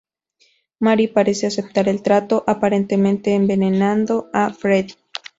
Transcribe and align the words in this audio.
Mary 0.79 1.05
parece 1.07 1.45
aceptar 1.45 1.87
el 1.87 2.01
trato, 2.01 2.43
aparentemente 2.47 3.35
envenenando 3.35 4.31
a 4.33 4.51
Freddy. 4.51 4.95